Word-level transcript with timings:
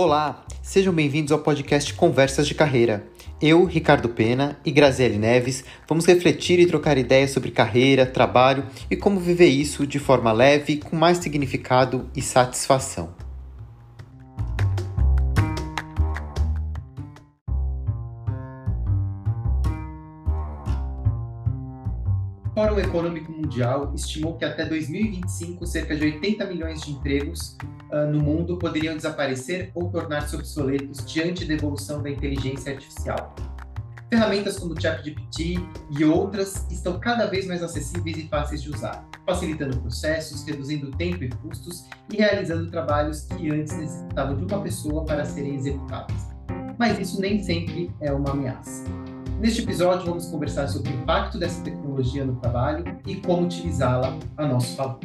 Olá, 0.00 0.44
sejam 0.62 0.94
bem-vindos 0.94 1.32
ao 1.32 1.40
podcast 1.40 1.92
Conversas 1.92 2.46
de 2.46 2.54
Carreira. 2.54 3.04
Eu, 3.42 3.64
Ricardo 3.64 4.08
Pena 4.08 4.56
e 4.64 4.70
Graziele 4.70 5.18
Neves 5.18 5.64
vamos 5.88 6.06
refletir 6.06 6.60
e 6.60 6.66
trocar 6.66 6.96
ideias 6.96 7.32
sobre 7.32 7.50
carreira, 7.50 8.06
trabalho 8.06 8.64
e 8.88 8.94
como 8.94 9.18
viver 9.18 9.48
isso 9.48 9.84
de 9.84 9.98
forma 9.98 10.30
leve, 10.30 10.76
com 10.76 10.94
mais 10.94 11.18
significado 11.18 12.08
e 12.14 12.22
satisfação. 12.22 13.12
Fórum 22.58 22.80
Econômico 22.80 23.30
Mundial 23.30 23.92
estimou 23.94 24.36
que 24.36 24.44
até 24.44 24.64
2025 24.64 25.64
cerca 25.64 25.94
de 25.94 26.02
80 26.02 26.44
milhões 26.46 26.80
de 26.80 26.90
empregos 26.90 27.56
uh, 27.92 28.10
no 28.10 28.18
mundo 28.18 28.58
poderiam 28.58 28.96
desaparecer 28.96 29.70
ou 29.76 29.88
tornar-se 29.88 30.34
obsoletos 30.34 31.06
diante 31.06 31.44
da 31.44 31.54
evolução 31.54 32.02
da 32.02 32.10
inteligência 32.10 32.72
artificial. 32.72 33.32
Ferramentas 34.10 34.58
como 34.58 34.74
o 34.74 34.80
ChatGPT 34.80 35.60
e 35.96 36.04
outras 36.04 36.66
estão 36.68 36.98
cada 36.98 37.26
vez 37.26 37.46
mais 37.46 37.62
acessíveis 37.62 38.16
e 38.16 38.26
fáceis 38.26 38.60
de 38.60 38.70
usar, 38.70 39.08
facilitando 39.24 39.80
processos, 39.80 40.42
reduzindo 40.42 40.90
tempo 40.90 41.22
e 41.22 41.28
custos 41.28 41.84
e 42.12 42.16
realizando 42.16 42.68
trabalhos 42.72 43.20
que 43.20 43.52
antes 43.52 43.76
necessitavam 43.76 44.34
de 44.34 44.52
uma 44.52 44.60
pessoa 44.60 45.04
para 45.04 45.24
serem 45.24 45.54
executados. 45.54 46.16
Mas 46.76 46.98
isso 46.98 47.20
nem 47.20 47.40
sempre 47.40 47.94
é 48.00 48.10
uma 48.10 48.30
ameaça. 48.30 48.82
Neste 49.40 49.62
episódio, 49.62 50.04
vamos 50.04 50.26
conversar 50.26 50.66
sobre 50.66 50.90
o 50.90 50.94
impacto 51.00 51.38
dessa 51.38 51.62
tecnologia 51.62 52.24
no 52.24 52.40
trabalho 52.40 52.84
e 53.06 53.20
como 53.20 53.46
utilizá-la 53.46 54.18
a 54.36 54.44
nosso 54.44 54.74
favor. 54.74 54.98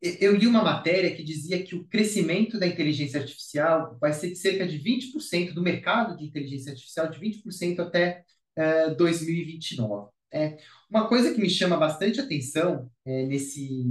Eu 0.00 0.34
li 0.34 0.46
uma 0.46 0.64
matéria 0.64 1.14
que 1.14 1.22
dizia 1.22 1.62
que 1.62 1.74
o 1.74 1.84
crescimento 1.84 2.58
da 2.58 2.66
inteligência 2.66 3.20
artificial 3.20 3.98
vai 4.00 4.14
ser 4.14 4.30
de 4.30 4.36
cerca 4.36 4.66
de 4.66 4.78
20% 4.78 5.52
do 5.52 5.62
mercado 5.62 6.16
de 6.16 6.24
inteligência 6.24 6.72
artificial, 6.72 7.10
de 7.10 7.20
20% 7.20 7.80
até 7.80 8.24
uh, 8.58 8.96
2029. 8.96 10.08
É, 10.32 10.56
uma 10.90 11.06
coisa 11.06 11.34
que 11.34 11.40
me 11.40 11.50
chama 11.50 11.76
bastante 11.76 12.18
atenção 12.18 12.90
é, 13.04 13.26
nesse, 13.26 13.84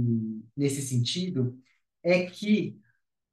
nesse 0.56 0.82
sentido 0.82 1.56
é 2.02 2.26
que 2.26 2.76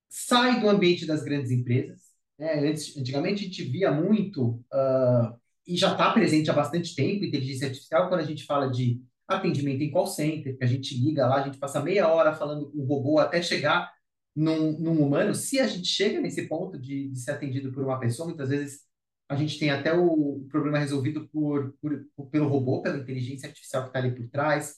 sai 0.07 0.61
do 0.61 0.69
ambiente 0.69 1.05
das 1.05 1.23
grandes 1.23 1.51
empresas, 1.51 2.00
né? 2.41 2.59
Antes, 2.67 2.97
antigamente 2.97 3.43
a 3.43 3.45
gente 3.45 3.63
via 3.63 3.91
muito, 3.91 4.65
uh, 4.73 5.39
e 5.67 5.77
já 5.77 5.91
está 5.91 6.11
presente 6.11 6.49
há 6.49 6.53
bastante 6.53 6.95
tempo, 6.95 7.23
inteligência 7.23 7.67
artificial, 7.67 8.09
quando 8.09 8.21
a 8.21 8.25
gente 8.25 8.45
fala 8.45 8.67
de 8.67 8.99
atendimento 9.27 9.83
em 9.83 9.91
call 9.91 10.07
center, 10.07 10.57
que 10.57 10.63
a 10.63 10.67
gente 10.67 10.97
liga 10.99 11.27
lá, 11.27 11.35
a 11.35 11.43
gente 11.43 11.59
passa 11.59 11.83
meia 11.83 12.07
hora 12.07 12.33
falando 12.33 12.71
com 12.71 12.79
o 12.79 12.85
robô 12.85 13.19
até 13.19 13.43
chegar 13.43 13.93
num, 14.35 14.71
num 14.79 15.05
humano. 15.05 15.35
Se 15.35 15.59
a 15.59 15.67
gente 15.67 15.87
chega 15.87 16.19
nesse 16.19 16.47
ponto 16.47 16.79
de, 16.79 17.09
de, 17.09 17.19
ser 17.19 17.31
atendido 17.31 17.71
por 17.71 17.83
uma 17.83 17.99
pessoa, 17.99 18.27
muitas 18.27 18.49
vezes 18.49 18.81
a 19.29 19.35
gente 19.35 19.59
tem 19.59 19.69
até 19.69 19.93
o 19.93 20.43
problema 20.49 20.79
resolvido 20.79 21.29
por, 21.29 21.75
por, 21.79 22.03
pelo 22.31 22.47
robô, 22.47 22.81
pela 22.81 22.97
inteligência 22.97 23.47
artificial 23.47 23.83
que 23.83 23.89
está 23.89 23.99
ali 23.99 24.15
por 24.15 24.27
trás. 24.29 24.77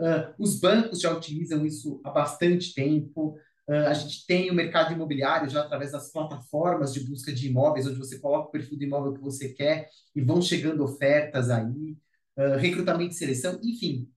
Uh, 0.00 0.34
os 0.36 0.58
bancos 0.58 1.00
já 1.00 1.16
utilizam 1.16 1.64
isso 1.64 2.00
há 2.04 2.10
bastante 2.10 2.74
tempo. 2.74 3.38
Uh, 3.68 3.88
a 3.88 3.94
gente 3.94 4.26
tem 4.26 4.50
o 4.50 4.54
mercado 4.54 4.92
imobiliário 4.92 5.48
já 5.48 5.62
através 5.62 5.92
das 5.92 6.12
plataformas 6.12 6.92
de 6.92 7.00
busca 7.00 7.32
de 7.32 7.48
imóveis, 7.48 7.86
onde 7.86 7.98
você 7.98 8.18
coloca 8.18 8.48
o 8.48 8.50
perfil 8.50 8.76
do 8.76 8.84
imóvel 8.84 9.14
que 9.14 9.20
você 9.20 9.48
quer 9.48 9.88
e 10.14 10.20
vão 10.20 10.42
chegando 10.42 10.84
ofertas 10.84 11.48
aí, 11.48 11.96
uh, 12.36 12.58
recrutamento 12.58 13.12
e 13.12 13.16
seleção, 13.16 13.58
enfim. 13.62 14.08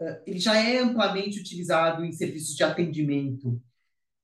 Uh, 0.00 0.20
ele 0.26 0.38
já 0.38 0.56
é 0.56 0.78
amplamente 0.78 1.40
utilizado 1.40 2.04
em 2.04 2.12
serviços 2.12 2.54
de 2.54 2.62
atendimento. 2.62 3.60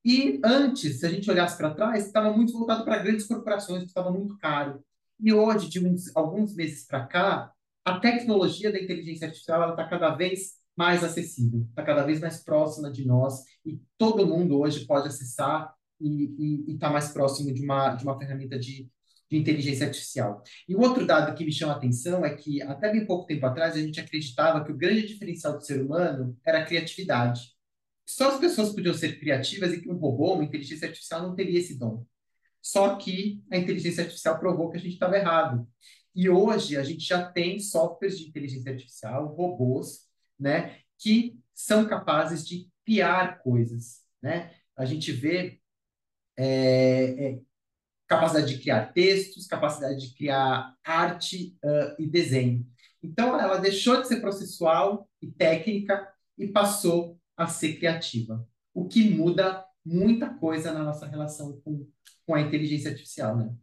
E 0.05 0.39
antes, 0.43 0.99
se 0.99 1.05
a 1.05 1.09
gente 1.09 1.29
olhasse 1.29 1.57
para 1.57 1.73
trás, 1.73 2.05
estava 2.05 2.31
muito 2.31 2.53
voltado 2.53 2.85
para 2.85 2.99
grandes 2.99 3.27
corporações, 3.27 3.81
que 3.81 3.89
estava 3.89 4.11
muito 4.11 4.37
caro. 4.37 4.83
E 5.19 5.33
hoje, 5.33 5.69
de 5.69 5.85
uns, 5.85 6.15
alguns 6.15 6.55
meses 6.55 6.85
para 6.85 7.05
cá, 7.05 7.51
a 7.83 7.99
tecnologia 7.99 8.71
da 8.71 8.79
inteligência 8.79 9.27
artificial 9.27 9.71
está 9.71 9.87
cada 9.87 10.15
vez 10.15 10.53
mais 10.77 11.03
acessível, 11.03 11.65
está 11.69 11.83
cada 11.83 12.03
vez 12.03 12.19
mais 12.19 12.43
próxima 12.43 12.91
de 12.91 13.03
nós 13.03 13.43
e 13.65 13.81
todo 13.97 14.27
mundo 14.27 14.59
hoje 14.59 14.85
pode 14.85 15.07
acessar 15.07 15.73
e 15.99 16.71
está 16.71 16.91
mais 16.91 17.09
próximo 17.09 17.51
de 17.51 17.63
uma, 17.63 17.95
de 17.95 18.03
uma 18.03 18.17
ferramenta 18.17 18.59
de, 18.59 18.87
de 19.29 19.37
inteligência 19.37 19.87
artificial. 19.87 20.43
E 20.69 20.75
o 20.75 20.79
outro 20.79 21.07
dado 21.07 21.35
que 21.35 21.43
me 21.43 21.51
chama 21.51 21.73
a 21.73 21.77
atenção 21.77 22.23
é 22.23 22.35
que 22.35 22.61
até 22.61 22.91
bem 22.91 23.07
pouco 23.07 23.25
tempo 23.25 23.45
atrás 23.47 23.75
a 23.75 23.79
gente 23.79 23.99
acreditava 23.99 24.63
que 24.63 24.71
o 24.71 24.77
grande 24.77 25.07
diferencial 25.07 25.57
do 25.57 25.65
ser 25.65 25.81
humano 25.81 26.37
era 26.45 26.59
a 26.59 26.65
criatividade. 26.65 27.57
Só 28.05 28.29
as 28.29 28.39
pessoas 28.39 28.71
podiam 28.71 28.93
ser 28.93 29.19
criativas 29.19 29.73
e 29.73 29.81
que 29.81 29.89
um 29.89 29.97
robô, 29.97 30.35
uma 30.35 30.43
inteligência 30.43 30.87
artificial 30.87 31.23
não 31.23 31.35
teria 31.35 31.59
esse 31.59 31.77
dom. 31.77 32.05
Só 32.61 32.95
que 32.95 33.43
a 33.51 33.57
inteligência 33.57 34.03
artificial 34.03 34.39
provou 34.39 34.69
que 34.69 34.77
a 34.77 34.79
gente 34.79 34.93
estava 34.93 35.17
errado. 35.17 35.67
E 36.15 36.29
hoje 36.29 36.77
a 36.77 36.83
gente 36.83 37.05
já 37.05 37.29
tem 37.31 37.59
softwares 37.59 38.17
de 38.17 38.27
inteligência 38.27 38.71
artificial, 38.71 39.35
robôs, 39.35 40.06
né, 40.39 40.79
que 40.97 41.39
são 41.53 41.87
capazes 41.87 42.47
de 42.47 42.69
criar 42.85 43.39
coisas, 43.39 44.01
né? 44.21 44.53
A 44.75 44.85
gente 44.85 45.11
vê 45.11 45.59
é, 46.37 47.25
é, 47.25 47.39
capacidade 48.07 48.53
de 48.53 48.61
criar 48.61 48.93
textos, 48.93 49.47
capacidade 49.47 49.99
de 49.99 50.15
criar 50.15 50.75
arte 50.83 51.57
uh, 51.63 52.01
e 52.01 52.07
desenho. 52.07 52.65
Então, 53.01 53.39
ela 53.39 53.57
deixou 53.57 54.01
de 54.01 54.07
ser 54.07 54.21
processual 54.21 55.09
e 55.21 55.31
técnica 55.31 56.07
e 56.37 56.47
passou 56.47 57.19
a 57.35 57.47
ser 57.47 57.77
criativa, 57.77 58.47
o 58.73 58.87
que 58.87 59.09
muda 59.09 59.65
muita 59.85 60.33
coisa 60.33 60.71
na 60.71 60.83
nossa 60.83 61.07
relação 61.07 61.59
com, 61.61 61.87
com 62.25 62.35
a 62.35 62.41
inteligência 62.41 62.91
artificial, 62.91 63.37
né? 63.37 63.53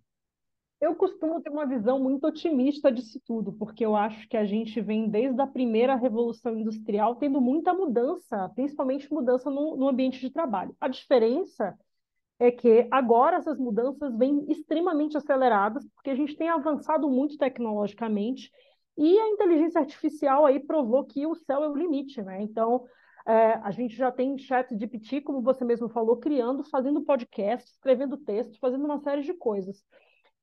Eu 0.80 0.94
costumo 0.94 1.40
ter 1.40 1.50
uma 1.50 1.66
visão 1.66 1.98
muito 1.98 2.26
otimista 2.26 2.92
disso 2.92 3.20
tudo, 3.24 3.52
porque 3.52 3.84
eu 3.84 3.96
acho 3.96 4.28
que 4.28 4.36
a 4.36 4.44
gente 4.44 4.80
vem 4.80 5.08
desde 5.08 5.40
a 5.40 5.46
primeira 5.46 5.94
revolução 5.94 6.56
industrial 6.56 7.16
tendo 7.16 7.40
muita 7.40 7.72
mudança, 7.72 8.50
principalmente 8.54 9.12
mudança 9.12 9.48
no, 9.50 9.76
no 9.76 9.88
ambiente 9.88 10.20
de 10.20 10.30
trabalho. 10.30 10.76
A 10.80 10.88
diferença 10.88 11.78
é 12.38 12.50
que 12.50 12.86
agora 12.90 13.36
essas 13.36 13.58
mudanças 13.58 14.14
vêm 14.16 14.44
extremamente 14.50 15.16
aceleradas, 15.16 15.86
porque 15.94 16.10
a 16.10 16.14
gente 16.14 16.36
tem 16.36 16.48
avançado 16.48 17.08
muito 17.08 17.38
tecnologicamente 17.38 18.50
e 18.96 19.18
a 19.18 19.28
inteligência 19.28 19.80
artificial 19.80 20.46
aí 20.46 20.60
provou 20.60 21.04
que 21.04 21.26
o 21.26 21.34
céu 21.34 21.64
é 21.64 21.68
o 21.68 21.76
limite, 21.76 22.22
né? 22.22 22.42
Então, 22.42 22.84
é, 23.26 23.54
a 23.54 23.70
gente 23.70 23.96
já 23.96 24.12
tem 24.12 24.36
chat 24.38 24.74
de 24.76 24.86
PT, 24.86 25.22
como 25.22 25.42
você 25.42 25.64
mesmo 25.64 25.88
falou, 25.88 26.16
criando, 26.18 26.62
fazendo 26.64 27.02
podcast, 27.02 27.70
escrevendo 27.70 28.16
textos, 28.18 28.58
fazendo 28.58 28.84
uma 28.84 28.98
série 28.98 29.22
de 29.22 29.34
coisas. 29.34 29.82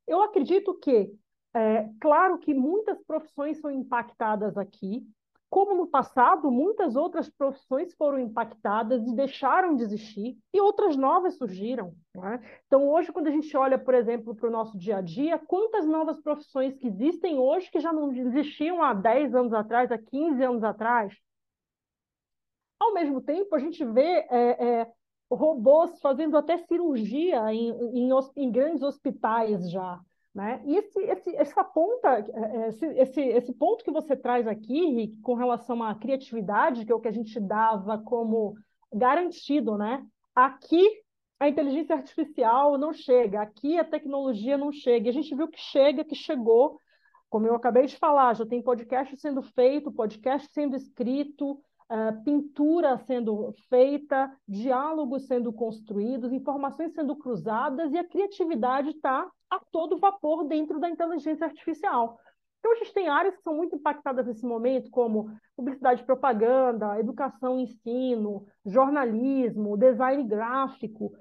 Eu 0.07 0.21
acredito 0.21 0.73
que, 0.75 1.13
é, 1.53 1.89
claro 1.99 2.37
que 2.37 2.53
muitas 2.53 3.01
profissões 3.03 3.59
são 3.59 3.71
impactadas 3.71 4.57
aqui, 4.57 5.05
como 5.51 5.75
no 5.75 5.85
passado, 5.85 6.49
muitas 6.49 6.95
outras 6.95 7.29
profissões 7.29 7.93
foram 7.95 8.17
impactadas 8.17 9.05
e 9.05 9.13
deixaram 9.13 9.75
de 9.75 9.83
existir, 9.83 10.37
e 10.53 10.61
outras 10.61 10.95
novas 10.95 11.35
surgiram. 11.35 11.93
Né? 12.15 12.39
Então, 12.65 12.87
hoje, 12.87 13.11
quando 13.11 13.27
a 13.27 13.31
gente 13.31 13.55
olha, 13.57 13.77
por 13.77 13.93
exemplo, 13.93 14.33
para 14.33 14.47
o 14.47 14.51
nosso 14.51 14.77
dia 14.77 14.97
a 14.97 15.01
dia, 15.01 15.37
quantas 15.37 15.85
novas 15.85 16.21
profissões 16.21 16.77
que 16.77 16.87
existem 16.87 17.37
hoje 17.37 17.69
que 17.69 17.81
já 17.81 17.91
não 17.91 18.13
existiam 18.13 18.81
há 18.81 18.93
10 18.93 19.35
anos 19.35 19.53
atrás, 19.53 19.91
há 19.91 19.97
15 19.97 20.41
anos 20.41 20.63
atrás? 20.63 21.13
Ao 22.79 22.93
mesmo 22.93 23.21
tempo, 23.21 23.53
a 23.53 23.59
gente 23.59 23.83
vê 23.83 24.25
é, 24.29 24.79
é, 24.81 24.93
robôs 25.35 25.99
fazendo 25.99 26.37
até 26.37 26.57
cirurgia 26.57 27.53
em, 27.53 27.69
em, 27.93 28.09
em 28.35 28.51
grandes 28.51 28.81
hospitais 28.81 29.69
já. 29.69 29.99
Né? 30.33 30.61
E 30.65 30.77
esse, 30.77 30.99
esse, 31.01 31.35
essa 31.35 31.63
ponta, 31.63 32.09
é, 32.09 32.69
esse, 32.69 32.85
esse, 32.85 33.21
esse 33.21 33.53
ponto 33.53 33.83
que 33.83 33.91
você 33.91 34.15
traz 34.15 34.47
aqui, 34.47 34.85
Rick, 34.93 35.21
com 35.21 35.33
relação 35.33 35.83
à 35.83 35.93
criatividade, 35.93 36.85
que 36.85 36.91
é 36.91 36.95
o 36.95 37.01
que 37.01 37.09
a 37.09 37.13
gente 37.13 37.37
dava 37.39 37.97
como 37.97 38.55
garantido, 38.93 39.77
né? 39.77 40.05
Aqui 40.33 40.87
a 41.37 41.49
inteligência 41.49 41.95
artificial 41.95 42.77
não 42.77 42.93
chega, 42.93 43.41
aqui 43.41 43.77
a 43.77 43.83
tecnologia 43.83 44.57
não 44.57 44.71
chega. 44.71 45.07
E 45.07 45.09
a 45.09 45.13
gente 45.13 45.35
viu 45.35 45.47
que 45.47 45.59
chega, 45.59 46.05
que 46.05 46.15
chegou, 46.15 46.79
como 47.29 47.47
eu 47.47 47.55
acabei 47.55 47.85
de 47.85 47.97
falar, 47.97 48.35
já 48.35 48.45
tem 48.45 48.61
podcast 48.61 49.17
sendo 49.17 49.41
feito, 49.41 49.91
podcast 49.91 50.47
sendo 50.53 50.75
escrito, 50.75 51.59
uh, 51.91 52.23
pintura 52.23 52.97
sendo 52.99 53.53
feita, 53.69 54.33
diálogos 54.47 55.27
sendo 55.27 55.51
construídos, 55.51 56.31
informações 56.31 56.93
sendo 56.93 57.15
cruzadas 57.15 57.91
e 57.91 57.97
a 57.97 58.07
criatividade 58.07 58.91
está 58.91 59.29
a 59.49 59.59
todo 59.71 59.99
vapor 59.99 60.45
dentro 60.45 60.79
da 60.79 60.89
inteligência 60.89 61.45
artificial. 61.45 62.17
Então, 62.59 62.71
a 62.73 62.75
gente 62.75 62.93
tem 62.93 63.09
áreas 63.09 63.35
que 63.35 63.41
são 63.41 63.55
muito 63.55 63.75
impactadas 63.75 64.27
nesse 64.27 64.45
momento, 64.45 64.89
como 64.91 65.31
publicidade 65.55 66.03
e 66.03 66.05
propaganda, 66.05 66.99
educação 66.99 67.59
e 67.59 67.63
ensino, 67.63 68.45
jornalismo, 68.63 69.75
design 69.75 70.23
gráfico. 70.23 71.11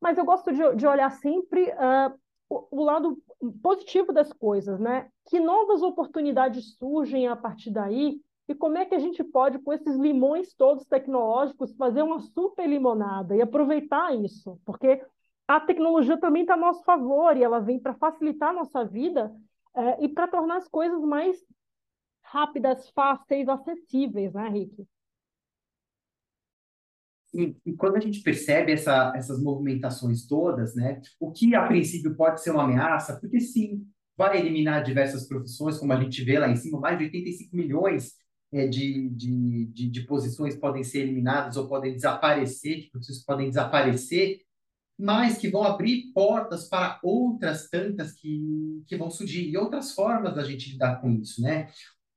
Mas 0.00 0.16
eu 0.16 0.24
gosto 0.24 0.52
de, 0.52 0.76
de 0.76 0.86
olhar 0.86 1.10
sempre 1.10 1.70
uh, 1.70 2.16
o, 2.48 2.78
o, 2.78 2.84
lado 2.84 3.18
positivo 3.60 4.12
das 4.12 4.32
coisas, 4.32 4.78
né? 4.78 5.08
Que 5.26 5.40
novas 5.40 5.82
oportunidades 5.82 6.76
surgem 6.76 7.26
a 7.26 7.34
partir 7.34 7.70
daí 7.70 8.20
e 8.50 8.54
como 8.56 8.76
é 8.76 8.84
que 8.84 8.96
a 8.96 8.98
gente 8.98 9.22
pode, 9.22 9.60
com 9.60 9.72
esses 9.72 9.94
limões 9.94 10.52
todos 10.52 10.84
tecnológicos, 10.84 11.72
fazer 11.76 12.02
uma 12.02 12.18
super 12.18 12.68
limonada 12.68 13.36
e 13.36 13.40
aproveitar 13.40 14.12
isso, 14.12 14.60
porque 14.64 15.00
a 15.46 15.60
tecnologia 15.60 16.18
também 16.18 16.42
está 16.42 16.54
a 16.54 16.56
nosso 16.56 16.82
favor 16.82 17.36
e 17.36 17.44
ela 17.44 17.60
vem 17.60 17.78
para 17.78 17.94
facilitar 17.94 18.48
a 18.48 18.52
nossa 18.52 18.84
vida 18.84 19.32
é, 19.72 20.04
e 20.04 20.08
para 20.08 20.26
tornar 20.26 20.56
as 20.56 20.66
coisas 20.66 21.00
mais 21.00 21.36
rápidas, 22.22 22.90
fáceis, 22.90 23.48
acessíveis, 23.48 24.32
né, 24.34 24.48
Rick? 24.48 24.84
E, 27.32 27.56
e, 27.64 27.72
quando 27.74 27.98
a 27.98 28.00
gente 28.00 28.20
percebe 28.20 28.72
essa, 28.72 29.12
essas 29.14 29.40
movimentações 29.40 30.26
todas, 30.26 30.74
né, 30.74 31.00
o 31.20 31.30
que 31.30 31.54
a 31.54 31.68
princípio 31.68 32.16
pode 32.16 32.42
ser 32.42 32.50
uma 32.50 32.64
ameaça, 32.64 33.16
porque 33.20 33.38
sim, 33.38 33.86
vai 34.16 34.40
eliminar 34.40 34.82
diversas 34.82 35.28
profissões, 35.28 35.78
como 35.78 35.92
a 35.92 36.02
gente 36.02 36.24
vê 36.24 36.36
lá 36.36 36.48
em 36.48 36.56
cima, 36.56 36.80
mais 36.80 36.98
de 36.98 37.04
85 37.04 37.54
milhões 37.54 38.18
de, 38.52 39.08
de, 39.10 39.66
de, 39.66 39.88
de, 39.90 40.00
posições 40.02 40.56
podem 40.56 40.82
ser 40.82 41.00
eliminadas 41.00 41.56
ou 41.56 41.68
podem 41.68 41.94
desaparecer, 41.94 42.80
de 42.80 42.90
profissões 42.90 43.24
podem 43.24 43.48
desaparecer, 43.48 44.40
mas 44.98 45.38
que 45.38 45.48
vão 45.48 45.62
abrir 45.62 46.12
portas 46.12 46.68
para 46.68 46.98
outras 47.02 47.68
tantas 47.70 48.12
que, 48.12 48.82
que 48.86 48.96
vão 48.96 49.10
surgir 49.10 49.48
e 49.48 49.56
outras 49.56 49.92
formas 49.92 50.34
da 50.34 50.44
gente 50.44 50.72
lidar 50.72 51.00
com 51.00 51.10
isso, 51.10 51.40
né? 51.40 51.68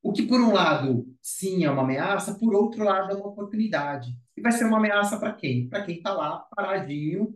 O 0.01 0.11
que, 0.11 0.23
por 0.23 0.41
um 0.41 0.51
lado, 0.51 1.07
sim, 1.21 1.63
é 1.63 1.71
uma 1.71 1.83
ameaça, 1.83 2.37
por 2.37 2.53
outro 2.53 2.83
lado, 2.83 3.13
é 3.13 3.15
uma 3.15 3.27
oportunidade. 3.27 4.09
E 4.35 4.41
vai 4.41 4.51
ser 4.51 4.65
uma 4.65 4.77
ameaça 4.77 5.17
para 5.17 5.31
quem? 5.31 5.69
Para 5.69 5.83
quem 5.83 5.95
está 5.95 6.11
lá, 6.11 6.45
paradinho, 6.53 7.33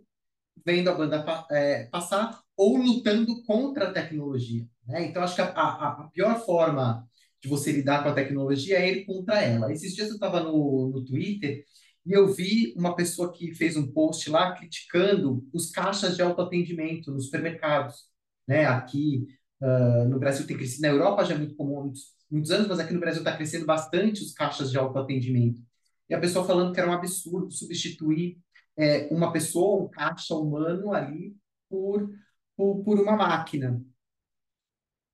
vendo 0.66 0.90
a 0.90 0.94
banda 0.94 1.48
é, 1.50 1.86
passar 1.86 2.42
ou 2.58 2.76
lutando 2.76 3.42
contra 3.44 3.88
a 3.88 3.94
tecnologia. 3.94 4.68
Né? 4.86 5.06
Então, 5.06 5.24
acho 5.24 5.36
que 5.36 5.42
a, 5.42 5.46
a, 5.46 5.88
a, 5.92 6.10
pior 6.10 6.40
forma 6.46 7.08
de 7.42 7.48
você 7.48 7.72
lidar 7.72 8.04
com 8.04 8.10
a 8.10 8.14
tecnologia 8.14 8.80
é 8.80 8.92
ir 8.92 9.06
contra 9.06 9.42
ela. 9.42 9.72
Esses 9.72 9.94
dias 9.94 10.10
eu 10.10 10.16
estava 10.16 10.42
no, 10.42 10.90
no 10.94 11.06
Twitter 11.06 11.64
e 12.06 12.14
eu 12.14 12.28
vi 12.28 12.74
uma 12.78 12.96
pessoa 12.96 13.32
que 13.34 13.54
fez 13.54 13.76
um 13.76 13.92
post 13.92 14.30
lá 14.30 14.54
criticando 14.54 15.46
os 15.54 15.70
caixas 15.70 16.16
de 16.16 16.22
autoatendimento 16.22 17.12
nos 17.12 17.26
supermercados. 17.26 18.06
Né? 18.48 18.66
Aqui 18.66 19.28
uh, 19.62 20.08
no 20.08 20.18
Brasil 20.20 20.48
tem 20.48 20.58
crescido, 20.58 20.84
na 20.84 20.88
Europa 20.88 21.26
já 21.26 21.36
é 21.36 21.38
muito 21.38 21.56
comum 21.56 21.80
há 21.80 21.84
muitos, 21.84 22.14
muitos 22.32 22.52
anos, 22.52 22.68
mas 22.68 22.80
aqui 22.80 22.94
no 22.94 23.00
Brasil 23.00 23.22
está 23.22 23.36
crescendo 23.36 23.66
bastante 23.66 24.22
os 24.24 24.34
caixas 24.34 24.72
de 24.72 24.78
autoatendimento. 24.78 25.62
E 26.10 26.16
a 26.16 26.20
pessoa 26.20 26.46
falando 26.46 26.74
que 26.74 26.80
era 26.80 26.90
um 26.90 26.94
absurdo 26.94 27.52
substituir 27.52 28.40
é, 28.78 29.08
uma 29.12 29.34
pessoa, 29.34 29.84
um 29.84 29.90
caixa 29.90 30.36
humano 30.36 30.94
ali, 30.94 31.36
por, 31.70 32.10
por, 32.56 32.84
por 32.84 33.00
uma 33.00 33.18
máquina. 33.18 33.82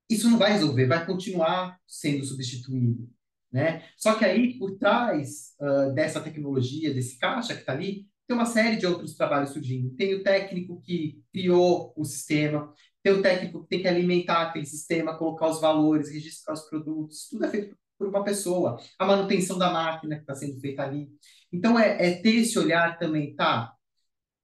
Isso 0.10 0.30
não 0.30 0.38
vai 0.38 0.52
resolver, 0.52 0.86
vai 0.86 1.06
continuar 1.06 1.78
sendo 1.88 2.24
substituído. 2.26 3.10
Né? 3.52 3.84
Só 3.96 4.16
que 4.16 4.26
aí, 4.26 4.58
por 4.58 4.78
trás 4.78 5.54
uh, 5.62 5.94
dessa 5.94 6.20
tecnologia, 6.20 6.94
desse 6.94 7.20
caixa 7.20 7.54
que 7.54 7.62
está 7.62 7.74
ali, 7.74 8.08
tem 8.28 8.36
uma 8.36 8.46
série 8.46 8.78
de 8.78 8.88
outros 8.88 9.16
trabalhos 9.16 9.52
surgindo. 9.52 9.96
Tem 9.96 10.16
o 10.16 10.24
técnico 10.24 10.82
que 10.82 11.22
criou 11.32 11.94
o 11.96 12.04
sistema, 12.04 12.74
tem 13.04 13.14
o 13.14 13.22
técnico 13.22 13.62
que 13.62 13.70
tem 13.70 13.82
que 13.82 13.88
alimentar 13.88 14.44
aquele 14.44 14.66
sistema, 14.66 15.18
colocar 15.18 15.48
os 15.50 15.62
valores, 15.62 16.10
registrar 16.10 16.54
os 16.54 16.62
produtos, 16.62 17.28
tudo 17.30 17.46
é 17.46 17.50
feito 17.50 17.78
por 17.98 18.08
uma 18.08 18.24
pessoa. 18.24 18.80
A 18.98 19.06
manutenção 19.06 19.58
da 19.58 19.72
máquina 19.72 20.16
que 20.16 20.22
está 20.22 20.34
sendo 20.34 20.60
feita 20.60 20.84
ali. 20.84 21.10
Então, 21.52 21.78
é, 21.78 22.08
é, 22.10 22.22
ter 22.22 22.38
esse 22.38 22.58
olhar 22.58 22.98
também, 22.98 23.36
tá? 23.36 23.74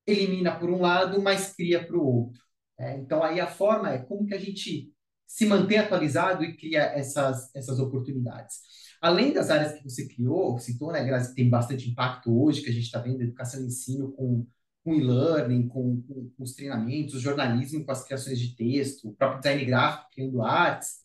Elimina 0.06 0.58
por 0.58 0.70
um 0.70 0.82
lado, 0.82 1.22
mas 1.22 1.54
cria 1.56 1.86
para 1.86 1.98
o 1.98 2.06
outro. 2.06 2.42
É, 2.78 2.98
então, 2.98 3.24
aí 3.24 3.40
a 3.40 3.48
forma 3.48 3.92
é 3.92 3.98
como 4.00 4.26
que 4.26 4.34
a 4.34 4.40
gente 4.40 4.92
se 5.30 5.46
mantém 5.46 5.78
atualizado 5.78 6.44
e 6.44 6.58
cria 6.58 6.81
essas, 6.81 7.56
essas 7.56 7.80
oportunidades. 7.80 8.62
Além 9.00 9.31
das 9.31 9.52
áreas 9.52 9.74
que 9.74 9.84
você 9.84 10.08
criou, 10.08 10.58
citou, 10.58 10.92
né, 10.92 11.06
Grazi, 11.06 11.30
que 11.30 11.36
tem 11.36 11.50
bastante 11.50 11.88
impacto 11.88 12.36
hoje, 12.36 12.64
que 12.64 12.70
a 12.70 12.74
gente 12.74 12.86
está 12.86 13.00
vendo, 13.00 13.22
educação 13.22 13.62
e 13.62 13.68
ensino 13.68 14.12
com, 14.12 14.46
com 14.84 14.94
e-learning, 14.96 15.68
com, 15.68 16.02
com, 16.02 16.31
com, 16.36 16.44
os 16.44 16.54
treinamentos, 16.54 17.22
jornalismo 17.22 17.86
com 17.86 17.92
as 17.92 18.04
criações 18.04 18.40
de 18.40 18.56
texto, 18.56 19.08
o 19.08 19.14
próprio 19.14 19.40
design 19.40 19.66
gráfico 19.66 20.10
criando 20.12 20.42
artes. 20.42 20.96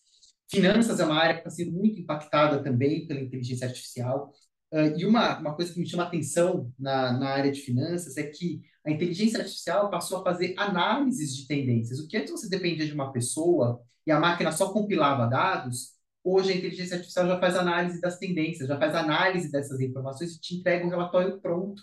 Finanças 0.50 1.00
é 1.00 1.04
uma 1.04 1.20
área 1.20 1.34
que 1.34 1.40
está 1.40 1.50
sendo 1.50 1.72
muito 1.72 2.00
impactada 2.00 2.62
também 2.62 3.06
pela 3.06 3.20
inteligência 3.20 3.66
artificial. 3.66 4.32
Uh, 4.72 4.98
e 4.98 5.04
uma, 5.04 5.38
uma 5.38 5.54
coisa 5.54 5.72
que 5.72 5.78
me 5.78 5.86
chama 5.86 6.04
atenção 6.04 6.72
na, 6.78 7.12
na 7.12 7.28
área 7.28 7.52
de 7.52 7.60
finanças 7.60 8.16
é 8.16 8.22
que 8.22 8.62
a 8.86 8.90
inteligência 8.90 9.40
artificial 9.40 9.90
passou 9.90 10.18
a 10.18 10.24
fazer 10.24 10.54
análises 10.56 11.36
de 11.36 11.46
tendências. 11.46 12.00
O 12.00 12.08
que 12.08 12.16
antes 12.16 12.30
você 12.30 12.48
dependia 12.48 12.86
de 12.86 12.94
uma 12.94 13.12
pessoa 13.12 13.84
e 14.06 14.12
a 14.12 14.20
máquina 14.20 14.52
só 14.52 14.72
compilava 14.72 15.26
dados, 15.26 15.92
hoje 16.22 16.52
a 16.52 16.56
inteligência 16.56 16.96
artificial 16.96 17.26
já 17.26 17.38
faz 17.38 17.56
análise 17.56 18.00
das 18.00 18.18
tendências, 18.18 18.68
já 18.68 18.78
faz 18.78 18.94
análise 18.94 19.50
dessas 19.50 19.80
informações 19.80 20.34
e 20.34 20.40
te 20.40 20.56
entrega 20.56 20.86
um 20.86 20.90
relatório 20.90 21.40
pronto. 21.40 21.82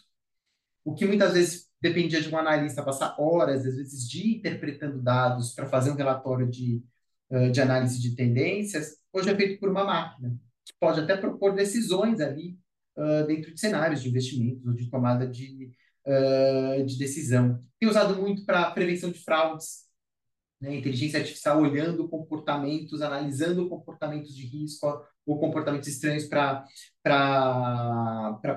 O 0.83 0.93
que 0.93 1.05
muitas 1.05 1.33
vezes 1.33 1.69
dependia 1.81 2.21
de 2.21 2.29
um 2.33 2.37
analista 2.37 2.83
passar 2.83 3.15
horas, 3.19 3.65
às 3.65 3.75
vezes 3.75 4.09
de 4.09 4.37
interpretando 4.37 5.01
dados 5.01 5.53
para 5.53 5.67
fazer 5.67 5.91
um 5.91 5.95
relatório 5.95 6.49
de, 6.49 6.83
de 7.51 7.61
análise 7.61 7.99
de 7.99 8.15
tendências, 8.15 8.97
hoje 9.13 9.29
é 9.29 9.35
feito 9.35 9.59
por 9.59 9.69
uma 9.69 9.83
máquina, 9.83 10.35
que 10.65 10.73
pode 10.79 10.99
até 10.99 11.15
propor 11.15 11.53
decisões 11.53 12.19
ali 12.19 12.57
uh, 12.95 13.25
dentro 13.25 13.53
de 13.53 13.59
cenários 13.59 14.01
de 14.01 14.09
investimentos 14.09 14.65
ou 14.65 14.73
de 14.73 14.89
tomada 14.89 15.27
de, 15.27 15.71
uh, 16.05 16.85
de 16.85 16.97
decisão. 16.97 17.63
Tem 17.79 17.89
usado 17.89 18.21
muito 18.21 18.45
para 18.45 18.71
prevenção 18.71 19.11
de 19.11 19.19
fraudes, 19.19 19.85
né? 20.61 20.75
inteligência 20.75 21.19
artificial 21.19 21.59
olhando 21.59 22.07
comportamentos, 22.07 23.01
analisando 23.01 23.67
comportamentos 23.67 24.35
de 24.35 24.45
risco 24.45 25.03
ou 25.25 25.39
comportamentos 25.39 25.87
estranhos 25.87 26.25
para 26.25 26.63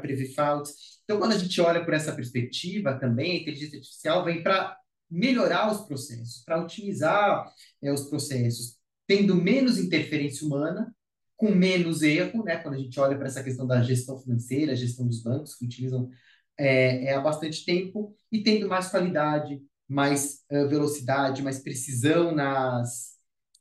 prever 0.00 0.32
fraudes. 0.34 1.00
Então, 1.04 1.18
quando 1.18 1.32
a 1.32 1.38
gente 1.38 1.60
olha 1.60 1.84
por 1.84 1.94
essa 1.94 2.14
perspectiva 2.14 2.98
também, 2.98 3.32
a 3.32 3.40
inteligência 3.40 3.78
artificial 3.78 4.24
vem 4.24 4.42
para 4.42 4.76
melhorar 5.10 5.70
os 5.72 5.86
processos, 5.86 6.42
para 6.44 6.60
otimizar 6.60 7.50
é, 7.82 7.92
os 7.92 8.08
processos, 8.08 8.76
tendo 9.06 9.34
menos 9.34 9.78
interferência 9.78 10.46
humana, 10.46 10.94
com 11.36 11.50
menos 11.50 12.02
erro, 12.02 12.44
né? 12.44 12.56
Quando 12.56 12.74
a 12.74 12.78
gente 12.78 12.98
olha 12.98 13.16
para 13.16 13.26
essa 13.26 13.42
questão 13.42 13.66
da 13.66 13.82
gestão 13.82 14.18
financeira, 14.18 14.76
gestão 14.76 15.06
dos 15.06 15.22
bancos 15.22 15.54
que 15.56 15.64
utilizam 15.64 16.08
é, 16.56 17.06
é 17.06 17.14
há 17.14 17.20
bastante 17.20 17.64
tempo 17.64 18.16
e 18.30 18.42
tendo 18.42 18.68
mais 18.68 18.88
qualidade, 18.88 19.60
mais 19.94 20.44
uh, 20.50 20.68
velocidade, 20.68 21.42
mais 21.42 21.60
precisão 21.60 22.34
nas, 22.34 23.14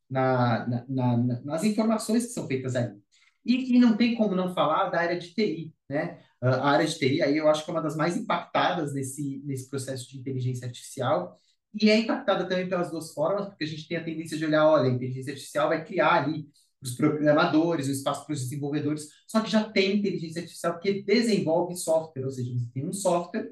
na, 0.10 0.68
na, 0.68 0.86
na, 0.90 1.42
nas 1.42 1.64
informações 1.64 2.26
que 2.26 2.34
são 2.34 2.48
feitas 2.48 2.76
ali. 2.76 3.00
E, 3.46 3.76
e, 3.76 3.80
não 3.80 3.96
tem 3.96 4.16
como 4.16 4.36
não 4.36 4.54
falar 4.54 4.90
da 4.90 5.00
área 5.00 5.20
de 5.20 5.34
TI, 5.34 5.74
né? 5.90 6.20
Uh, 6.42 6.48
a 6.48 6.72
área 6.72 6.88
de 6.88 6.98
TI 6.98 7.22
aí 7.22 7.38
eu 7.38 7.48
acho 7.48 7.64
que 7.64 7.70
é 7.70 7.74
uma 7.74 7.82
das 7.82 7.96
mais 7.96 8.18
impactadas 8.18 8.94
nesse, 8.94 9.44
nesse 9.46 9.70
processo 9.70 10.10
de 10.10 10.18
inteligência 10.18 10.66
artificial 10.66 11.40
e 11.80 11.90
é 11.90 11.98
impactada 12.00 12.48
também 12.48 12.68
pelas 12.68 12.90
duas 12.90 13.14
formas, 13.14 13.48
porque 13.48 13.64
a 13.64 13.68
gente 13.68 13.88
tem 13.88 13.98
a 13.98 14.04
tendência 14.04 14.38
de 14.38 14.46
olhar, 14.46 14.68
olha, 14.68 14.90
a 14.90 14.94
inteligência 14.94 15.34
artificial 15.34 15.70
vai 15.70 15.84
criar 15.86 16.24
ali 16.24 16.48
os 16.82 16.96
programadores, 16.96 17.88
o 17.88 17.92
espaço 17.92 18.26
para 18.26 18.34
os 18.34 18.42
desenvolvedores, 18.42 19.08
só 19.28 19.40
que 19.42 19.50
já 19.50 19.64
tem 19.64 19.98
inteligência 19.98 20.42
artificial 20.42 20.80
que 20.80 21.02
desenvolve 21.04 21.76
software, 21.76 22.26
ou 22.26 22.32
seja, 22.32 22.52
você 22.54 22.68
tem 22.74 22.86
um 22.88 22.94
software 22.94 23.52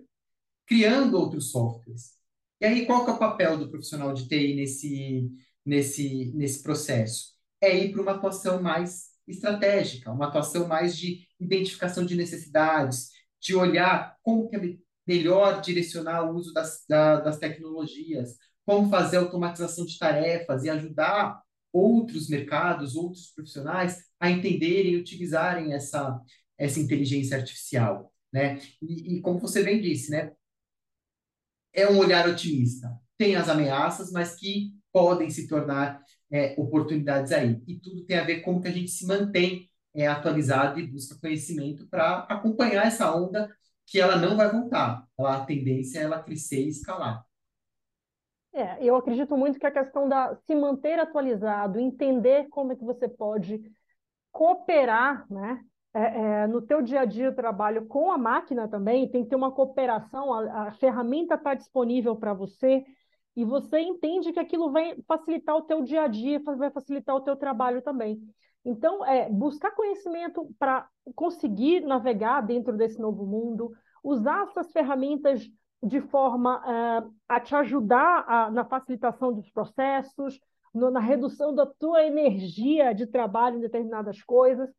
criando 0.65 1.17
outros 1.17 1.51
softwares. 1.51 2.20
E 2.61 2.65
aí, 2.65 2.85
qual 2.85 3.03
que 3.03 3.09
é 3.09 3.13
o 3.13 3.17
papel 3.17 3.57
do 3.57 3.69
profissional 3.71 4.13
de 4.13 4.27
TI 4.27 4.53
nesse, 4.55 5.31
nesse, 5.65 6.31
nesse 6.35 6.61
processo? 6.61 7.31
É 7.59 7.75
ir 7.75 7.91
para 7.91 8.03
uma 8.03 8.11
atuação 8.11 8.61
mais 8.61 9.09
estratégica, 9.27 10.11
uma 10.11 10.27
atuação 10.27 10.67
mais 10.67 10.95
de 10.95 11.27
identificação 11.39 12.05
de 12.05 12.15
necessidades, 12.15 13.09
de 13.41 13.55
olhar 13.55 14.15
como 14.21 14.47
que 14.47 14.55
é 14.55 14.77
melhor 15.07 15.59
direcionar 15.59 16.29
o 16.29 16.35
uso 16.35 16.53
das, 16.53 16.85
da, 16.87 17.19
das 17.19 17.39
tecnologias, 17.39 18.37
como 18.63 18.89
fazer 18.91 19.17
automatização 19.17 19.83
de 19.83 19.97
tarefas 19.97 20.63
e 20.63 20.69
ajudar 20.69 21.41
outros 21.73 22.29
mercados, 22.29 22.95
outros 22.95 23.31
profissionais 23.33 24.03
a 24.19 24.29
entenderem 24.29 24.93
e 24.93 24.97
utilizarem 24.97 25.73
essa, 25.73 26.21
essa 26.59 26.79
inteligência 26.79 27.37
artificial, 27.37 28.13
né? 28.31 28.59
E, 28.79 29.17
e, 29.17 29.21
como 29.21 29.39
você 29.39 29.63
bem 29.63 29.81
disse, 29.81 30.11
né? 30.11 30.31
É 31.73 31.89
um 31.89 31.97
olhar 31.97 32.27
otimista. 32.27 32.91
Tem 33.17 33.35
as 33.35 33.49
ameaças, 33.49 34.11
mas 34.11 34.35
que 34.35 34.73
podem 34.91 35.29
se 35.29 35.47
tornar 35.47 36.03
é, 36.31 36.55
oportunidades 36.57 37.31
aí. 37.31 37.61
E 37.67 37.79
tudo 37.79 38.05
tem 38.05 38.17
a 38.17 38.23
ver 38.23 38.41
com 38.41 38.51
como 38.51 38.61
que 38.61 38.67
a 38.67 38.71
gente 38.71 38.91
se 38.91 39.05
mantém 39.05 39.69
é, 39.93 40.07
atualizado 40.07 40.79
e 40.79 40.87
busca 40.87 41.19
conhecimento 41.19 41.87
para 41.87 42.19
acompanhar 42.29 42.85
essa 42.85 43.13
onda 43.15 43.49
que 43.85 43.99
ela 43.99 44.15
não 44.15 44.37
vai 44.37 44.49
voltar. 44.49 45.05
A 45.19 45.45
tendência 45.45 45.99
é 45.99 46.03
ela 46.03 46.23
crescer 46.23 46.63
e 46.63 46.69
escalar. 46.69 47.25
É, 48.53 48.83
eu 48.85 48.95
acredito 48.95 49.37
muito 49.37 49.59
que 49.59 49.65
a 49.65 49.71
questão 49.71 50.09
da 50.09 50.35
se 50.45 50.55
manter 50.55 50.99
atualizado, 50.99 51.79
entender 51.79 52.47
como 52.49 52.73
é 52.73 52.75
que 52.75 52.83
você 52.83 53.07
pode 53.07 53.61
cooperar, 54.31 55.25
né? 55.31 55.63
É, 55.93 56.43
é, 56.43 56.47
no 56.47 56.61
teu 56.61 56.81
dia 56.81 57.01
a 57.01 57.05
dia 57.05 57.29
de 57.29 57.35
trabalho 57.35 57.85
com 57.85 58.11
a 58.11 58.17
máquina 58.17 58.67
também, 58.67 59.09
tem 59.09 59.23
que 59.23 59.29
ter 59.29 59.35
uma 59.35 59.51
cooperação, 59.51 60.33
a, 60.33 60.67
a 60.67 60.71
ferramenta 60.71 61.35
está 61.35 61.53
disponível 61.53 62.15
para 62.15 62.33
você 62.33 62.85
e 63.35 63.43
você 63.43 63.79
entende 63.79 64.31
que 64.31 64.39
aquilo 64.39 64.71
vai 64.71 64.95
facilitar 65.05 65.55
o 65.55 65.63
teu 65.63 65.81
dia 65.81 66.03
a 66.03 66.07
dia, 66.07 66.41
vai 66.57 66.71
facilitar 66.71 67.15
o 67.15 67.21
teu 67.21 67.35
trabalho 67.35 67.81
também. 67.81 68.21
Então, 68.63 69.05
é 69.05 69.29
buscar 69.29 69.71
conhecimento 69.71 70.49
para 70.59 70.87
conseguir 71.15 71.81
navegar 71.81 72.41
dentro 72.41 72.77
desse 72.77 72.99
novo 72.99 73.25
mundo, 73.25 73.71
usar 74.03 74.43
essas 74.43 74.71
ferramentas 74.71 75.49
de 75.83 75.99
forma 75.99 76.59
uh, 76.59 77.13
a 77.27 77.39
te 77.39 77.55
ajudar 77.55 78.23
a, 78.27 78.51
na 78.51 78.63
facilitação 78.63 79.33
dos 79.33 79.49
processos, 79.49 80.39
no, 80.73 80.91
na 80.91 80.99
redução 80.99 81.55
da 81.55 81.65
tua 81.65 82.03
energia 82.03 82.93
de 82.93 83.07
trabalho 83.07 83.57
em 83.57 83.61
determinadas 83.61 84.21
coisas, 84.21 84.69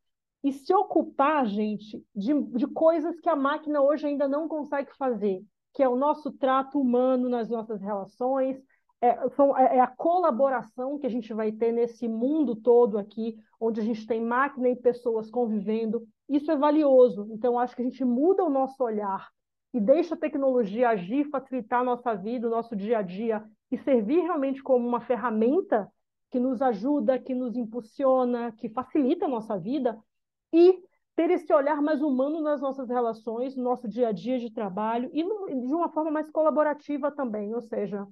e 0.43 0.53
se 0.53 0.75
ocupar, 0.75 1.47
gente, 1.47 2.05
de, 2.15 2.35
de 2.43 2.67
coisas 2.67 3.21
que 3.21 3.29
a 3.29 3.37
máquina 3.37 3.81
hoje 3.81 4.07
ainda 4.07 4.27
não 4.27 4.49
consegue 4.49 4.93
fazer, 4.97 5.41
que 5.73 5.83
é 5.83 5.89
o 5.89 5.97
nosso 5.97 6.33
trato 6.33 6.81
humano 6.81 7.29
nas 7.29 7.49
nossas 7.49 7.81
relações, 7.81 8.61
é, 9.01 9.29
são, 9.31 9.57
é, 9.57 9.77
é 9.77 9.81
a 9.81 9.87
colaboração 9.87 10.99
que 10.99 11.07
a 11.07 11.11
gente 11.11 11.33
vai 11.33 11.53
ter 11.53 11.73
nesse 11.73 12.09
mundo 12.09 12.57
todo 12.57 12.99
aqui, 12.99 13.37
onde 13.61 13.81
a 13.81 13.85
gente 13.85 14.07
tem 14.07 14.21
máquina 14.21 14.69
e 14.69 14.77
pessoas 14.77 15.31
convivendo. 15.31 16.07
Isso 16.29 16.51
é 16.51 16.57
valioso. 16.57 17.29
Então, 17.31 17.59
acho 17.59 17.75
que 17.75 17.83
a 17.83 17.85
gente 17.85 18.05
muda 18.05 18.45
o 18.45 18.51
nosso 18.51 18.83
olhar 18.83 19.29
e 19.73 19.81
deixa 19.81 20.15
a 20.15 20.19
tecnologia 20.19 20.91
agir, 20.91 21.29
facilitar 21.31 21.81
a 21.81 21.85
nossa 21.85 22.15
vida, 22.15 22.47
o 22.47 22.51
nosso 22.51 22.77
dia 22.77 22.99
a 22.99 23.03
dia 23.03 23.45
e 23.71 23.79
servir 23.79 24.21
realmente 24.21 24.63
como 24.63 24.87
uma 24.87 25.01
ferramenta 25.01 25.91
que 26.31 26.39
nos 26.39 26.61
ajuda, 26.63 27.19
que 27.19 27.35
nos 27.35 27.57
impulsiona, 27.57 28.53
que 28.53 28.69
facilita 28.69 29.27
a 29.27 29.29
nossa 29.29 29.59
vida 29.59 29.99
e 30.53 30.83
ter 31.15 31.31
esse 31.31 31.53
olhar 31.53 31.81
mais 31.83 32.01
humano 32.03 32.41
nas 32.41 32.61
nossas 32.61 32.89
relações, 32.89 33.57
no 33.57 33.63
nosso 33.63 33.89
dia 33.89 34.09
a 34.09 34.13
dia 34.13 34.39
de 34.39 34.51
trabalho 34.51 35.11
e 35.13 35.23
de 35.23 35.75
uma 35.75 35.89
forma 35.91 36.11
mais 36.11 36.31
colaborativa 36.31 37.11
também, 37.11 37.55
ou 37.55 37.61
seja, 37.61 38.07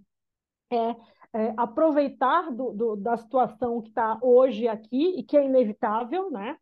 é, 0.70 0.97
é 1.32 1.54
aproveitar 1.56 2.50
do, 2.50 2.73
do, 2.73 2.97
da 2.97 3.16
situação 3.16 3.80
que 3.80 3.88
está 3.88 4.18
hoje 4.23 4.68
aqui 4.68 5.18
e 5.18 5.23
que 5.23 5.37
é 5.37 5.44
inevitável, 5.44 6.30
né? 6.30 6.56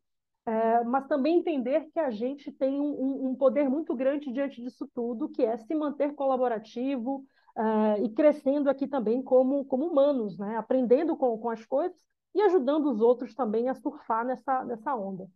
É, 0.46 0.82
mas 0.84 1.06
também 1.06 1.40
entender 1.40 1.90
que 1.92 2.00
a 2.00 2.10
gente 2.10 2.50
tem 2.50 2.80
um, 2.80 3.28
um, 3.28 3.34
poder 3.34 3.68
muito 3.68 3.94
grande 3.94 4.32
diante 4.32 4.62
disso 4.62 4.88
tudo, 4.94 5.28
que 5.28 5.44
é 5.44 5.58
se 5.58 5.74
manter 5.74 6.14
colaborativo 6.14 7.22
uh, 7.54 8.02
e 8.02 8.08
crescendo 8.08 8.70
aqui 8.70 8.86
também 8.86 9.22
como, 9.22 9.66
como 9.66 9.86
humanos, 9.86 10.38
né? 10.38 10.56
aprendendo 10.56 11.14
com, 11.18 11.36
com 11.36 11.50
as 11.50 11.66
coisas 11.66 12.00
e 12.34 12.40
ajudando 12.40 12.90
os 12.90 13.02
outros 13.02 13.34
também 13.34 13.68
a 13.68 13.74
surfar 13.74 14.24
nessa, 14.24 14.64
nessa 14.64 14.96
onda. 14.96 15.28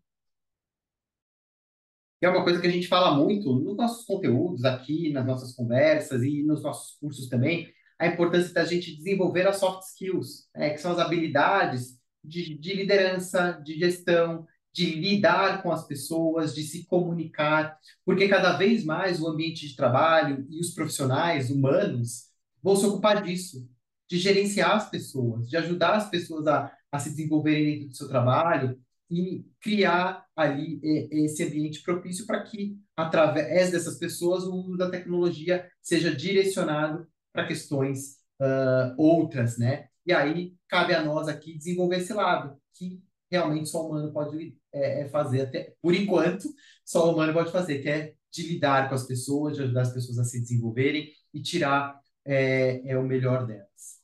É 2.22 2.28
uma 2.28 2.44
coisa 2.44 2.60
que 2.60 2.68
a 2.68 2.70
gente 2.70 2.86
fala 2.86 3.16
muito 3.16 3.52
nos 3.52 3.76
nossos 3.76 4.06
conteúdos 4.06 4.64
aqui, 4.64 5.12
nas 5.12 5.26
nossas 5.26 5.56
conversas 5.56 6.22
e 6.22 6.44
nos 6.44 6.62
nossos 6.62 6.96
cursos 7.00 7.28
também, 7.28 7.68
a 7.98 8.06
importância 8.06 8.54
da 8.54 8.64
gente 8.64 8.94
desenvolver 8.94 9.44
as 9.48 9.56
soft 9.56 9.82
skills, 9.88 10.48
né, 10.54 10.70
que 10.70 10.78
são 10.78 10.92
as 10.92 11.00
habilidades 11.00 11.98
de, 12.22 12.56
de 12.56 12.74
liderança, 12.74 13.60
de 13.64 13.76
gestão, 13.76 14.46
de 14.72 14.94
lidar 14.94 15.64
com 15.64 15.72
as 15.72 15.84
pessoas, 15.84 16.54
de 16.54 16.62
se 16.62 16.86
comunicar, 16.86 17.76
porque 18.04 18.28
cada 18.28 18.56
vez 18.56 18.84
mais 18.84 19.20
o 19.20 19.26
ambiente 19.26 19.66
de 19.66 19.74
trabalho 19.74 20.46
e 20.48 20.60
os 20.60 20.70
profissionais 20.70 21.50
humanos 21.50 22.28
vão 22.62 22.76
se 22.76 22.86
ocupar 22.86 23.20
disso, 23.20 23.68
de 24.08 24.16
gerenciar 24.16 24.76
as 24.76 24.88
pessoas, 24.88 25.48
de 25.48 25.56
ajudar 25.56 25.94
as 25.94 26.08
pessoas 26.08 26.46
a, 26.46 26.72
a 26.92 26.98
se 27.00 27.10
desenvolverem 27.10 27.64
dentro 27.64 27.88
do 27.88 27.96
seu 27.96 28.08
trabalho 28.08 28.80
e 29.12 29.44
criar 29.60 30.24
ali 30.34 30.80
esse 31.12 31.44
ambiente 31.44 31.82
propício 31.82 32.26
para 32.26 32.42
que, 32.42 32.78
através 32.96 33.70
dessas 33.70 33.98
pessoas, 33.98 34.44
o 34.44 34.54
uso 34.54 34.76
da 34.78 34.90
tecnologia 34.90 35.68
seja 35.82 36.14
direcionado 36.14 37.06
para 37.30 37.46
questões 37.46 38.16
uh, 38.40 38.94
outras, 38.96 39.58
né? 39.58 39.88
E 40.06 40.14
aí 40.14 40.54
cabe 40.66 40.94
a 40.94 41.04
nós 41.04 41.28
aqui 41.28 41.56
desenvolver 41.58 41.98
esse 41.98 42.14
lado, 42.14 42.56
que 42.74 43.02
realmente 43.30 43.68
só 43.68 43.82
o 43.84 43.90
humano 43.90 44.12
pode 44.12 44.56
é, 44.72 45.02
é, 45.02 45.08
fazer, 45.10 45.42
até 45.42 45.74
por 45.82 45.94
enquanto, 45.94 46.48
só 46.82 47.06
o 47.06 47.12
humano 47.12 47.34
pode 47.34 47.52
fazer, 47.52 47.80
que 47.80 47.88
é 47.90 48.14
de 48.32 48.48
lidar 48.48 48.88
com 48.88 48.94
as 48.94 49.06
pessoas, 49.06 49.56
de 49.56 49.62
ajudar 49.62 49.82
as 49.82 49.92
pessoas 49.92 50.18
a 50.18 50.24
se 50.24 50.40
desenvolverem 50.40 51.10
e 51.34 51.42
tirar 51.42 52.00
é, 52.24 52.80
é 52.90 52.98
o 52.98 53.02
melhor 53.02 53.46
delas. 53.46 54.01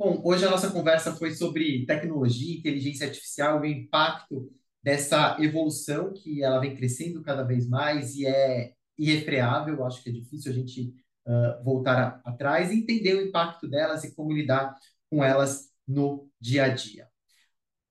Bom, 0.00 0.22
hoje 0.24 0.46
a 0.46 0.50
nossa 0.50 0.70
conversa 0.70 1.14
foi 1.14 1.30
sobre 1.32 1.84
tecnologia, 1.84 2.56
inteligência 2.56 3.06
artificial 3.06 3.60
o 3.60 3.66
impacto 3.66 4.50
dessa 4.82 5.36
evolução 5.38 6.14
que 6.14 6.42
ela 6.42 6.58
vem 6.58 6.74
crescendo 6.74 7.20
cada 7.22 7.42
vez 7.42 7.68
mais 7.68 8.14
e 8.14 8.24
é 8.24 8.72
irrefreável. 8.96 9.84
Acho 9.84 10.02
que 10.02 10.08
é 10.08 10.12
difícil 10.14 10.52
a 10.52 10.54
gente 10.54 10.94
uh, 11.26 11.62
voltar 11.62 12.22
a, 12.24 12.30
atrás 12.30 12.70
e 12.70 12.78
entender 12.78 13.14
o 13.14 13.26
impacto 13.26 13.68
delas 13.68 14.02
e 14.02 14.14
como 14.14 14.32
lidar 14.32 14.74
com 15.10 15.22
elas 15.22 15.68
no 15.86 16.26
dia 16.40 16.64
a 16.64 16.68
dia. 16.70 17.06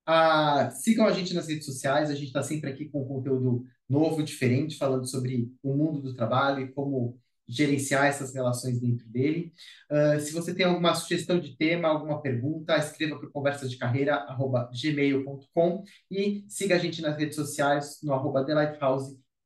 Uh, 0.09 0.71
sigam 0.81 1.05
a 1.05 1.11
gente 1.11 1.35
nas 1.35 1.47
redes 1.47 1.67
sociais, 1.67 2.09
a 2.09 2.15
gente 2.15 2.29
está 2.29 2.41
sempre 2.41 2.71
aqui 2.71 2.89
com 2.89 3.05
conteúdo 3.05 3.65
novo, 3.87 4.23
diferente, 4.23 4.79
falando 4.79 5.05
sobre 5.05 5.53
o 5.61 5.75
mundo 5.75 6.01
do 6.01 6.15
trabalho 6.15 6.65
e 6.65 6.71
como 6.71 7.19
gerenciar 7.49 8.05
essas 8.05 8.33
relações 8.33 8.79
dentro 8.79 9.05
dele. 9.09 9.51
Uh, 9.91 10.17
se 10.19 10.31
você 10.31 10.53
tem 10.53 10.65
alguma 10.65 10.93
sugestão 10.93 11.39
de 11.39 11.57
tema, 11.57 11.87
alguma 11.87 12.21
pergunta, 12.21 12.77
escreva 12.77 13.17
para 13.19 13.29
conversasdecarreira.gmail.com 13.29 15.83
e 16.11 16.45
siga 16.47 16.75
a 16.75 16.79
gente 16.79 17.01
nas 17.01 17.17
redes 17.17 17.35
sociais 17.35 17.97
no 18.03 18.13
arroba 18.13 18.45
The 18.45 18.77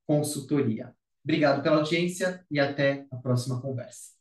Consultoria. 0.06 0.94
Obrigado 1.24 1.64
pela 1.64 1.78
audiência 1.78 2.46
e 2.52 2.60
até 2.60 3.06
a 3.10 3.16
próxima 3.16 3.62
conversa. 3.62 4.13